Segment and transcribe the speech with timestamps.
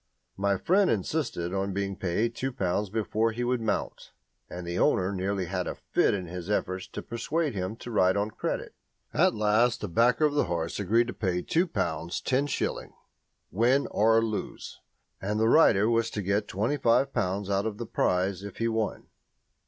[0.35, 4.13] My friend insisted on being paid two pounds before he would mount,
[4.49, 8.17] and the owner nearly had a fit in his efforts to persuade him to ride
[8.17, 8.73] on credit.
[9.13, 12.89] At last a backer of the horse agreed to pay 2 pounds 10s.,
[13.51, 14.79] win or lose,
[15.21, 19.05] and the rider was to get 25 pounds out of the prize if he won.